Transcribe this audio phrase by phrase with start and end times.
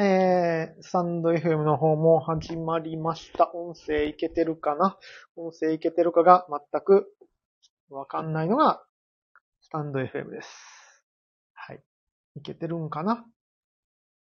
[0.00, 3.50] えー、サンド FM の方も始まりました。
[3.54, 4.96] 音声いけてるかな？
[5.36, 7.12] 音声いけてるかが全く
[7.90, 8.82] わかんないのが、
[9.60, 10.48] スタンド FM です。
[11.52, 11.82] はい。
[12.36, 13.26] いけてるんかな？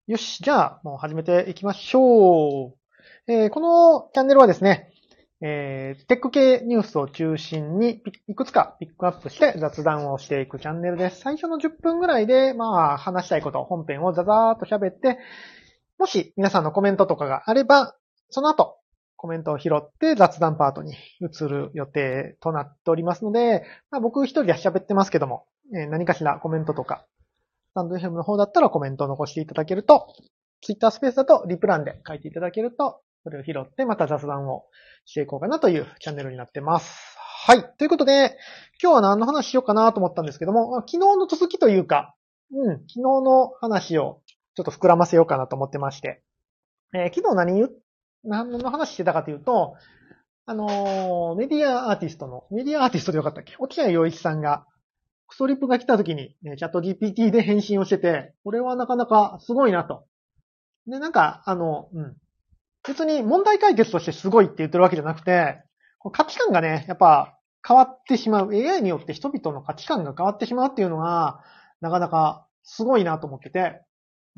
[0.07, 3.31] よし、じゃあ、もう始めていきましょう。
[3.31, 4.95] えーこのチャンネルはですね、
[5.43, 11.21] えーテック系ニュースを中心にいくつかピックアップして雑談をしていくチャンネルです。
[11.21, 15.19] 最初の10分ぐらいで、まあ、話したいこと、本編をザザーっと喋って、
[15.99, 17.97] もし皆さんのコメントとかがあれば、
[18.29, 18.77] その後、
[19.17, 27.07] コメントを拾って雑談パートに移る予定となっておりますので、まあ、僕一人で喋ってますけども、えー何かしらコメントとか、
[27.71, 30.15] スタンド FM の方だったらコメントを残していただけると、
[30.63, 34.65] Twitter スペースだとリプランで書いていただけると、それを拾ってまた雑談を
[35.05, 37.17] していこうかなというチャンネルになってます。
[37.47, 37.65] はい。
[37.79, 38.37] ということで、
[38.83, 42.15] 今日は何の話しようかなと思ったんですけども、昨日の続きというか、
[42.53, 44.21] うん、昨日の話を
[44.55, 46.23] ちょっと膨らませようかなと思ってまして、
[46.95, 47.71] えー昨日何言、
[48.25, 49.75] 何の話してたかというと、
[50.47, 53.55] あのーメディアアーティストの、メディアアーティストでよかったっけ？
[53.59, 54.67] 沖合洋一さんが、
[55.29, 60.05] クソリップが来た時に、ね、チャット GPT で返信をしてて、これはなかなかすごいなと。
[60.89, 62.17] で、なんか、あの、うん。
[62.87, 65.63] 別に問題解決としてすごいって言ってるわけじゃなくて、
[66.13, 68.53] 価値観がね、やっぱ変わってしまう。
[68.53, 71.41] AI によって人々の価値観が変わってしまうっていうのが、
[71.81, 73.83] なかなかすごいなと思ってて、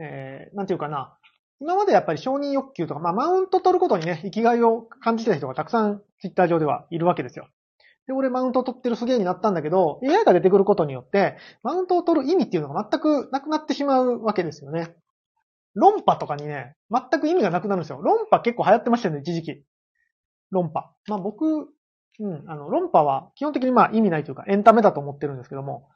[0.01, 1.17] えー、なんていうかな。
[1.61, 7.47] 今までやっぱり承認欲求とか、まあ、マウント取ることにね、生きがいを感じてた人がたくさんツイッター上ではいるわけですよ。
[8.09, 14.97] で、俺マウント取ってるすげえになったんだけど、AI が出てくることによって、マウントを取る意味っていうのが全くなくなってしまうわけですよね。
[15.75, 18.01] 論破とかにね、全く意味がなくなるんですよ。
[18.03, 19.65] 論破結構流行ってましたよね、一時期。
[20.51, 20.93] 論破。
[21.09, 21.69] まあ僕、
[22.21, 25.89] うん、あの、論破は基本的にまあ意味ないというかエンタメだと思ってるんですけども、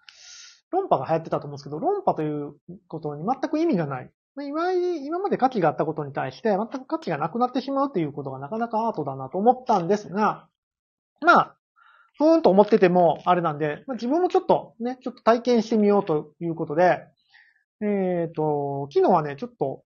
[0.71, 2.55] 論破が流行ってたと思うんですけど、論破という
[2.89, 4.11] ことに全く意味がない。
[4.35, 10.49] まあ今今まで価値があったことに対して全く価値がなくなってしまうということがなかなかアートだなと思ったんですが、
[11.21, 11.57] まあ、
[12.19, 17.01] ふーんと思っててもあれなんで、まあ、自分もちょっとね、ちょっと体験してみようということで、
[17.81, 19.83] えっ、と、昨日はね、ちょっと、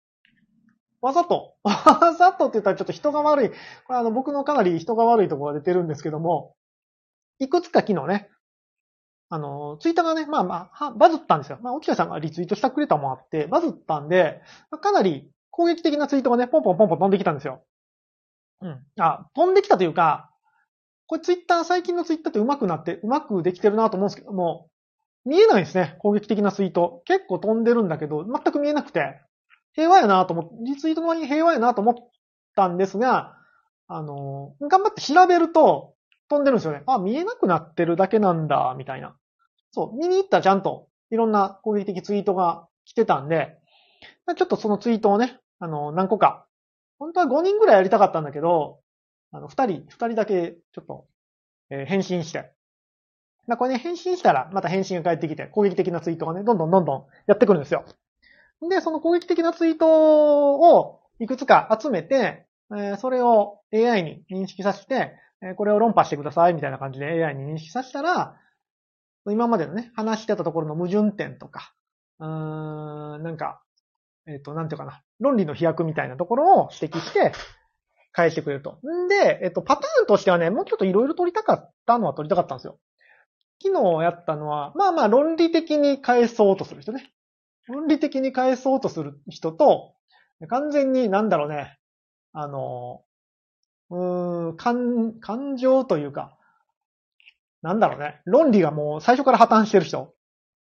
[1.01, 3.49] わざと、 わざとって言ったらちょっと人が悪い。
[3.87, 6.55] これあの僕のかなり人が悪いところが出てるんですけども、
[7.39, 8.29] いくつか昨日ね、
[9.31, 11.59] あの、ツイッターがね、まあまあ、バズったんですよ。
[11.63, 14.43] まあ、沖田さんがリツイートしてくれたもあって、バズったんで、
[14.81, 17.65] かなり攻撃的なツイートがね、ポンポンポンポン飛んできたんですよ。
[18.61, 18.85] うん。
[18.99, 20.31] あ、飛んできたというか、
[21.07, 24.70] これツイッター、最近のツイッターって上手くなって、上手くできてるなと思うんですけども、
[25.25, 25.97] 見えないですね。
[25.99, 27.03] 攻撃的なツイート。
[27.05, 29.21] 結構飛んでるんだけど、全く見えなくて、
[29.75, 31.95] 平和やなと思って、リツイートの割に平和やなと思っ
[32.57, 33.37] たんですが、
[33.87, 35.95] あの、頑張って調べると、
[36.29, 36.83] 飛んでるんですよね。
[36.87, 39.17] あ、見えなくなってるだけなんだ、みたいな。
[39.73, 43.59] そう、見に行ったらちゃんと、いろんな攻撃的ツイートが来てたんで、
[44.37, 46.47] ちょっとそのツイートをね、あの、何個か、
[46.99, 48.81] 本当は5人ぐらいやりたかったんだけど、
[49.33, 51.07] あの、2人、2人だけ、ちょっと、
[51.71, 52.53] えー返信して、
[53.47, 57.85] まあ、これね、返信したら、また返信が返ってきて、攻撃的なツイートがね、どんどんどんどんやってくるんですよ。
[58.69, 62.47] で、その攻撃的なツイートをいくつか集めて、
[62.77, 68.37] えそれを AI に認識させて、えこれを論破してください、みたいな感じで AI に認識させたら、
[69.27, 71.75] 今までのね、話してたところの矛盾点とか、
[72.21, 73.63] うーん、なんか、
[74.27, 77.33] えっ、と、なんていうかな、論理の飛躍みたいなところを指摘して、
[78.13, 78.79] 返してくれると。
[78.85, 82.79] んで、えっと、パターンとしてはね、もうちょっといろいろ取りたかったのは取りたかったんですよ。
[83.63, 87.13] 昨日やったのは、まあまあ論理的に返そうとする人ね。
[87.69, 89.95] 論理的に返そうとする人と、
[90.49, 91.79] 完全になんだろうね、
[92.33, 93.03] あの、
[93.91, 96.37] うん、感、感情というか、
[97.63, 100.15] なんだろうね、論理がもう最初から破綻してる人。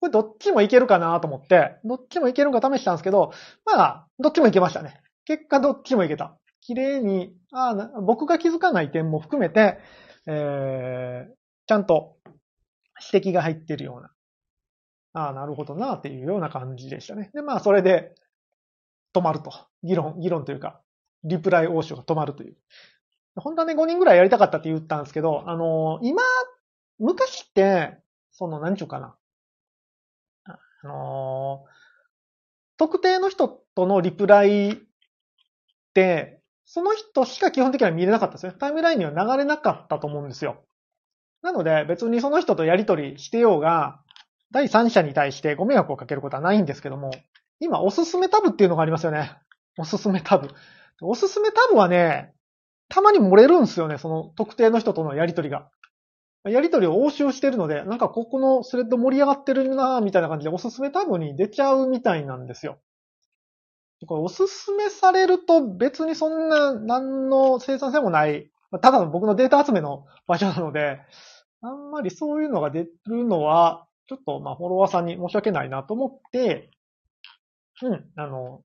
[0.01, 3.33] これどっちもいけるかなと思って、どっちもいけるか試したんですけど、
[3.65, 5.01] まあ、どっちもいけましたね。
[5.25, 6.37] 結果どっちもいけた。
[6.61, 9.79] 綺麗に、ああ僕が気づかない点も含めて、
[10.27, 11.33] えー、
[11.67, 12.17] ちゃんと
[13.13, 14.11] 指摘が入ってるような。
[15.15, 17.31] ああ、なるほどなっていうような感じでしたね。
[17.35, 18.15] で、まあ、それで
[19.15, 19.53] 止まると。
[19.83, 20.81] 議論、議論というか、
[21.25, 22.57] リプライ応酬が止まるという。
[23.37, 26.23] 本当はね、5人ぐらいやりたかったって言ったんですけど、あのー今、
[26.99, 27.99] 昔って、
[28.31, 29.17] その、何ちゅうかな。
[30.45, 31.73] あのー
[32.79, 34.77] 特定の人とのリプライっ
[35.95, 38.53] て、その人しか基本的には見れなかったですよ。
[38.53, 40.65] タイムラインには流れなかったと思うんですよ。
[41.43, 44.01] なので、別にその人とやりとりしてようが、
[44.53, 47.11] 第三者に対してご迷惑をかけることはないんですけども、
[47.59, 49.33] 今、おすすめタブっていうのがありますよね。
[49.79, 50.49] おすすめタブ。
[51.01, 52.33] おすすめタブはね、
[52.89, 55.69] たまに漏れるんですよね、その特定の人とのやりとりが。
[56.45, 62.79] やりとりを応酬してるので、なんかここのスレッド盛り上がってるなみたいな感じでおすすめタブに出ちゃうみたいなんですよ。
[64.07, 71.01] これおすすめされると別にそんな何の生産性もない、まあただの僕のデータ集めの場所なので、
[71.61, 76.71] あんまりそういうのが出るのは、ちょっとまあフォロワーさんに申し訳ないなと思って、
[77.83, 78.63] うん、あの、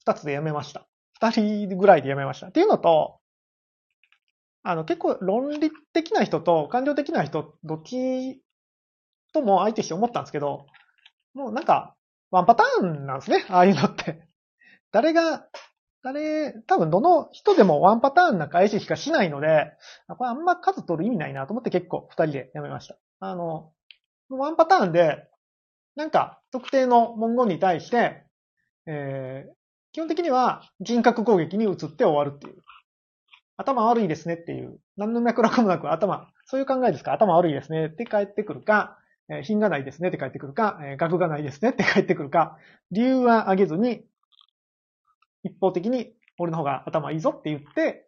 [0.00, 0.86] 二つでやめました。
[1.20, 1.30] 二
[1.66, 2.46] 人ぐらいでやめました。
[2.48, 3.20] っていうのと、
[4.62, 8.42] あの、結構論理的な人と感情的な人、どっち
[9.32, 10.66] とも相手して思ったんですけど、
[11.34, 11.94] もうなんか、
[12.30, 14.26] ワンパターンなんですね、ああいうのって。
[14.92, 15.46] 誰が、
[16.02, 19.72] 誰、多分どの人でもワンパターンな返ししかしないので、
[20.08, 22.96] これあんま数取る意味ないなと思って結構二人でやめました。
[23.20, 23.72] あの、
[24.30, 25.28] ワンパターンで、
[25.96, 28.24] なんか特定の文言に対して、
[28.86, 29.52] えー、
[29.92, 32.62] 基本的には人格攻撃に移って終わるっていう。
[33.56, 34.78] 頭悪いですねっていう。
[34.96, 37.12] 何の脈絡もなく頭、そういう考えですか？
[37.12, 38.96] 頭悪いですねって返ってくるか、
[39.42, 42.56] 品がないですねって返ってくるか、えー学がないですねって返ってくるか、
[42.90, 44.02] 理由は挙げずに、
[45.42, 48.06] 一方的に俺の方が頭いいぞって言って、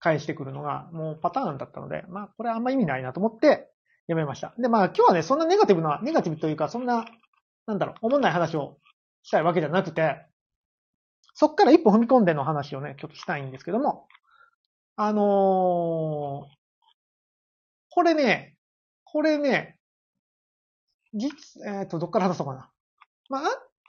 [0.00, 3.70] 返してくるのがもうパターンだったので、まあこれあんま意味ないなと思って
[4.06, 4.54] やめました。
[4.58, 7.06] で、まあ今日はね、そんなネガティブな、ネガティブというか、そんな、
[7.66, 8.78] なんだろう、思んない話を
[9.22, 10.26] したいわけじゃなくて、
[11.32, 14.06] そっから一歩踏み込んでの話をね、ちょっとしたいんですけども、
[14.96, 16.54] あのー
[17.94, 18.56] これね、
[19.04, 19.78] これね、
[21.12, 22.70] 実、えっ、と、どっから話そうかな。
[23.28, 23.42] まあ、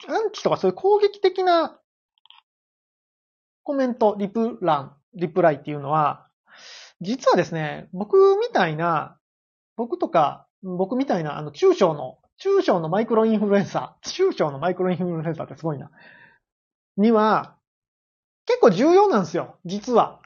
[0.08, 1.76] アンチとかそういう攻撃的な
[3.66, 6.28] コメント、リプ欄、リプライっていうのは、
[7.00, 9.18] 実はですね、僕みたいな、
[9.74, 15.90] 僕とか、僕みたいな、あの、中小の、中小のマイクロインフルエンサー、中小のマイクロインフルエンサーってすごいな。
[16.96, 17.56] には、
[18.46, 20.20] 結構重要なんですよ、実は。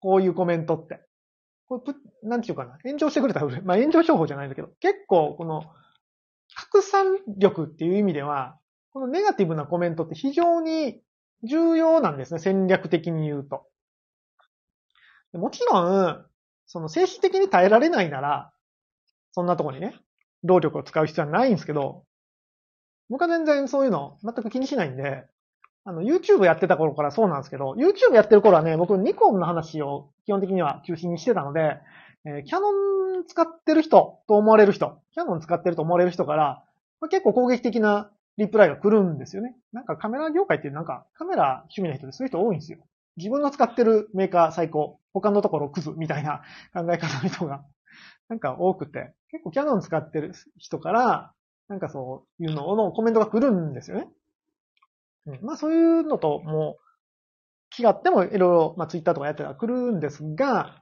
[0.00, 1.00] こういうコメントって。
[1.66, 2.76] これプ、なんていうかな。
[2.84, 3.46] 炎上してくれたら。
[3.64, 5.64] まあ炎上商法じゃないんだけど、結構この、
[6.54, 8.58] 拡散力っていう意味では、
[8.92, 11.00] このネガティブなコメントって非常に
[11.44, 13.66] 重要なんですね、戦略的に言うと。
[15.32, 16.26] もちろん、
[16.66, 18.52] その精神的に耐えられないなら、
[19.32, 19.94] そんなとこにね、
[20.42, 22.04] 労力を使う必要はないんですけど、
[23.08, 25.24] 僕は全然そういうの全く気にしないんで、
[25.84, 31.78] あの、YouTube やってた頃からそうなんですけど、YouTube やってる頃はね、僕ニコンの話を基本的には中心にしてたので、
[32.24, 32.72] えーキャノ
[33.20, 36.64] ン使ってる人と思われる人、キャノン使ってると思われる人から、
[37.10, 39.54] 結構攻撃的なリプライが来るんですよね。
[39.72, 42.78] なんかカメラ業界ってなんかカメラ趣味な人でそういう人多いんですよ。
[43.16, 46.42] 自分の使ってるメーカー最高、他のところクズみたいな
[46.72, 47.64] 考え方の人が
[48.28, 51.32] なんか多くて、結構キャノン使ってる人から、
[51.66, 54.08] なんかそういうののコメントが来るんですよね。
[55.26, 56.82] うん、まあそういうのともう
[57.70, 60.80] 気があってもいろいろ、まあツイッターとかやってたら来るんですが、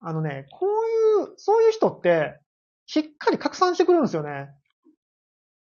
[0.00, 2.38] あのね、こういう、そういう人って、
[2.86, 4.50] しっかり拡散してくるんですよね。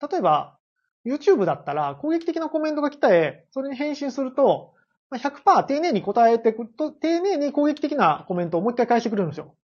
[0.09, 0.57] 例えば、
[1.05, 4.73] YouTube だったら攻撃的なコメントが来て、それに返信すると、
[5.13, 9.55] 100%丁寧に答えてくると、丁寧に攻撃的なコメントをもう一回返してくれるんですよ。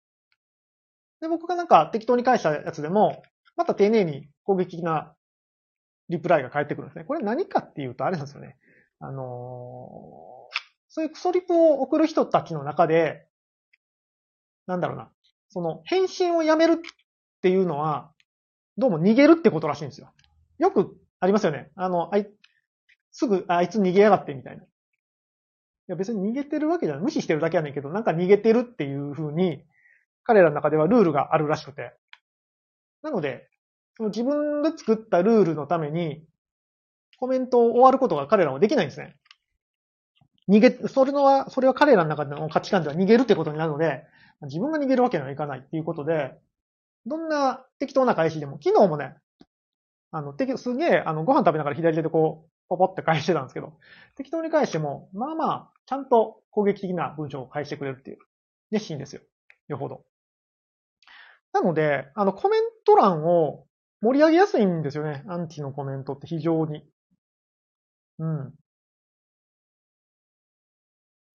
[1.20, 3.24] で、僕がなんか適当に返したやつでも、
[3.56, 5.14] また丁寧に攻撃的な
[6.10, 7.06] リプライが返ってくるんですね。
[7.06, 8.58] これ何かっていうと、あれなんですよね。
[9.00, 10.32] あのー
[10.94, 13.26] そういうクソリプを送る人たちの中で、
[14.68, 15.10] なんだろうな。
[15.48, 16.76] その、返信をやめるっ
[17.42, 18.12] ていうのは、
[18.78, 20.12] どうも逃げるってことらしいんですよ。
[20.62, 21.72] よくありますよね。
[21.76, 22.28] あの、あい、
[23.12, 24.64] すぐ、あいつ逃げやがってみたいな。
[24.64, 24.68] い
[25.88, 27.04] や別に逃げてるわけじゃない。
[27.04, 29.64] 無視してるだけやねんけど、なんか逃げてるっていう風に、
[30.24, 31.94] 彼らの中ではルールがあるらしくて。
[33.02, 33.50] なので、
[33.98, 36.24] その自分で作ったルールのために、
[37.18, 39.16] コメントを終わることが彼らはできないんですね。
[40.48, 44.04] 逃げ、それのは、それは彼らの中での価値観では逃げるってことになるので、
[44.44, 46.36] 自分が逃げるわけにはいかないっていうことで、
[47.08, 49.16] どんな適当な返しでも、昨日もね、
[50.12, 53.74] あの、適すげえ、あの、ご飯食べながら左手でこう、ポポって返してたんですけど、
[54.16, 58.18] 適当に返しても、まあまあ、ちゃんと攻撃的な文章を返してくれるっていう、
[58.72, 59.22] 熱心ですよ。
[59.68, 60.06] よほど。
[61.54, 63.66] なので、あの、コメント欄を
[64.02, 65.24] 盛り上げやすいんですよね。
[65.28, 66.86] アンチのコメントって非常に。
[68.20, 68.54] うん。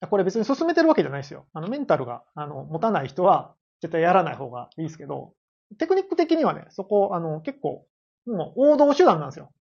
[0.08, 1.46] これ別に進めてるわけじゃないですよ。
[1.52, 5.34] あの、メンタルが、あの、持たない人は、絶対やらない方がいいですけど、
[5.78, 7.86] テクニック的にはね、そこ、あの、結構、
[8.26, 9.52] もう王道手段なんですよ。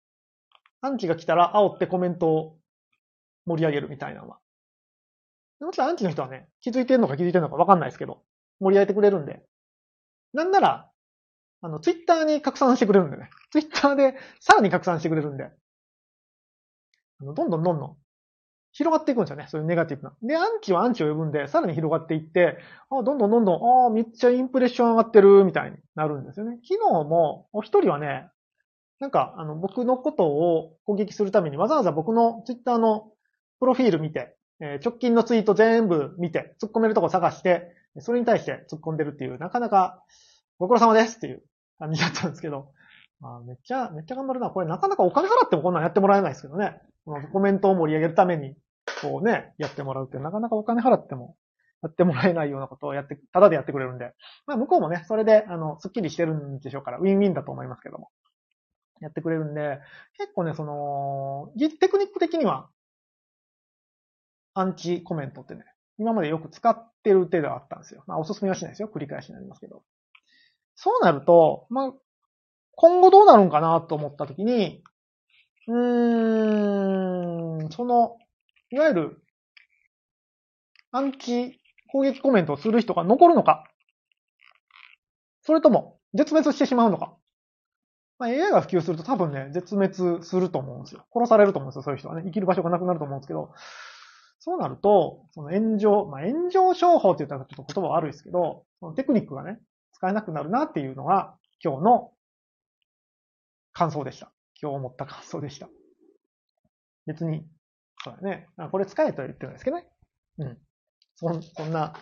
[0.80, 2.59] アンチが来たら煽ってコメントを
[3.47, 4.38] 盛り上げるみたいなのは。
[5.61, 8.23] もちろんアンチの人はね、気づいてるのか気づいてるのかわかんないですけど、
[8.61, 9.42] 盛り上げてくれるんで。
[10.33, 10.90] なんなら、
[11.62, 13.30] あの、ツイッターに拡散してくれるんでね。
[13.50, 15.44] ツイッターでさらに拡散してくれるんで。
[17.21, 17.97] あのどんどんどんどん
[18.73, 19.47] 広がっていくんですよね。
[19.49, 20.16] そういうネガティブな。
[20.21, 22.59] で、アンチはアンチを呼ぶんで、さらに広がっていって、
[22.90, 26.59] あどんどんどんどん、ああ、めっちゃインプレッション上がってる、みたいになるんですよね。
[26.68, 28.28] 昨日も、お一人はね、
[29.00, 33.12] なんか、あの、僕のことを攻撃するためにわざわざ僕のツイッターの
[33.60, 40.02] プロフィール見て、えー直近のツイート全部見て、突っ込めるとこ探して、それに対して突っ込んでるっていう、なかなか
[40.58, 41.42] ご苦労様ですっていう
[41.78, 42.72] 感じだったんですけど、
[43.20, 44.50] まあ、めっちゃ、めっちゃ頑張るな。
[44.50, 46.80] これなかなかお金払ってもこんなんやってもらえないですけどね。
[47.04, 48.54] このコメントを盛り上げるために、
[49.02, 51.36] こうね、やってもらうってなかなかお金払っても
[51.82, 54.12] やってもらえないようなことをやって、ただでやってくれるんで、
[54.46, 58.08] まあ向こうもね、それで、あの、スッキリしてるんでしょうから、ウィンウィンだと思いますけども。
[59.04, 59.80] やってくれるんで、
[60.18, 62.68] 結構ね、その、テクニック的には、
[64.54, 65.64] アンチコメントってね、
[65.99, 68.04] 今までよく使ってる手ではあったんですよ。
[68.06, 68.90] まあおすすめはしないですよ。
[68.92, 69.82] 繰り返しになりますけど。
[70.76, 71.92] そうなると、まあ、
[72.76, 74.82] 今後どうなるんかなと思ったときに、
[75.68, 78.18] うーん、その、
[78.70, 79.23] いわゆる、
[80.90, 81.61] アンチ
[81.92, 83.64] 攻撃コメントをする人が残るのか
[85.42, 87.16] それとも、絶滅してしまうのか
[88.18, 91.04] まあ、AI が普及すると多分ね、絶滅すると思うんですよ。
[91.12, 92.23] 殺されると思うんですよ、そういう人はね。
[92.25, 93.52] 生きる場所がなくなると思うんですけど、
[94.38, 99.59] そうなると、その炎上、まあ、炎上商法って言ったらちょっと言葉悪いですけど、そのテクニックがね、
[99.92, 102.12] 使えなくなるなっていうのが、今日の
[103.73, 104.30] 感想でした。
[104.61, 105.68] 今日思った感想でした。
[107.06, 107.44] 別に、
[108.04, 108.49] そうだね。
[108.71, 109.88] これ使えとは言ってないですけどね。
[110.38, 110.59] うん。
[111.16, 111.94] そんそんな、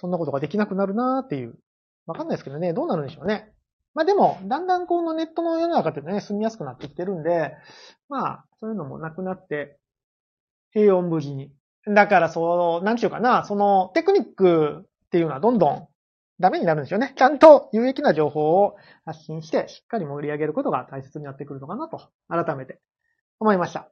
[0.00, 1.58] そんなことができなくなるなっていう。
[2.06, 3.49] わかんないですけどね、どうなるんでしょうね。
[3.94, 7.56] まあでも、だんだんこのネットの世の中ってね、住みやすくなってきてるんで、
[8.08, 9.78] まあ、そういうのもなくなって、
[10.72, 11.52] 平穏無事に。
[11.86, 15.88] だからそう、なんちゅうかな、そのテクニックっていうのはどんどん
[16.38, 17.14] ダメになるんですよね。
[17.16, 22.80] ちゃんと有益な情報を発信して、しっかり盛り上げることが大切になってくるのかなと、改めて
[23.40, 23.90] 思いました。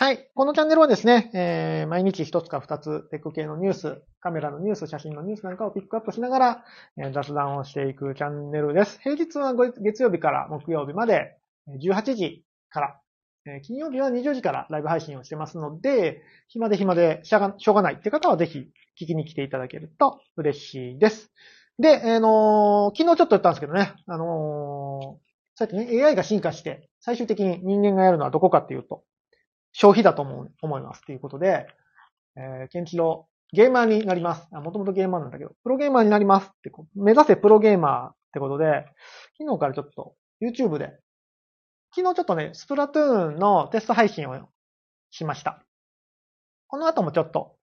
[0.00, 0.30] はい。
[0.36, 6.64] このチャンネルはですね、えー毎日一つか二つテック系のニュース、カメラのニュース、写真のニュースなんかをピックアップしながら、
[6.98, 9.00] えー雑談をしていくチャンネルです。
[9.02, 11.36] 平日は月曜日から木曜日まで
[11.82, 13.00] 18時から、
[13.44, 18.68] えー金曜日は20時からライブ配信をしてますので、暇で暇でしゃがょうがないって方はぜひ
[19.02, 21.32] 聞きに来ていただけると嬉しいです。
[21.80, 29.02] で、あの昨日ちょっと言ったんですけどね、あのーさっきね、AI が進化して、最終的に人間がやるのはどこかっていうと、
[29.72, 31.66] 消費だと思う、思いますっていうことで、
[32.36, 34.46] えー、ケンチロゲーマーになります。
[34.52, 38.84] あ、もともとゲーマーなんだけど、プロゲーマーになりますってこう、目指せプロゲーマーってことで、
[39.38, 40.98] 昨日からちょっと YouTube で、
[41.94, 44.48] 昨日ちょっとね、スプラトゥーンのテスト配信を
[45.10, 45.64] しました。
[46.66, 47.56] この後もちょっと、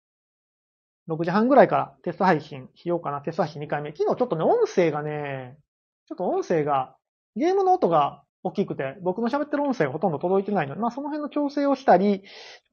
[1.08, 3.20] 6時半ぐらいからテスト配信しようかな。
[3.20, 3.90] テスト配信2回目。
[3.90, 5.58] 昨日ちょっとね、音声がね、
[6.06, 6.94] ちょっと音声が、
[7.34, 12.24] ゲームの音が大きくて、僕の喋ってる音声がほとんど届いてないので、まあその辺の調整をしたり、ち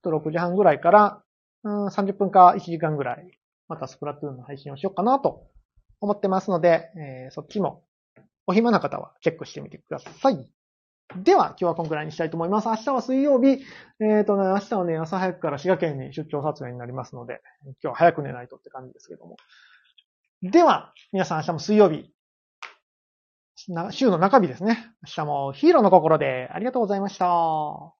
[0.07, 1.23] ょっと6時半ぐらいから、
[1.63, 5.47] うん、30分か1時間ぐらい、またスプラトゥーンの配信をしようかなと
[6.01, 7.83] 思ってますので、えーそっちも、
[8.47, 10.49] お暇な方はチェックしてみてください。
[11.15, 12.67] では、今日はこんくらいにしたいと思います。
[12.67, 13.63] 明日は水曜日、
[13.99, 19.37] えっ、とね、明日はね、朝早くから滋賀県に出張撮影になりますので、今日は早く寝ないとって感じですけども。
[20.43, 22.11] では、皆さん明日も水曜日、
[23.91, 24.91] 週の中日ですね。
[25.03, 27.98] 明日もヒーローの心でありがとうございました。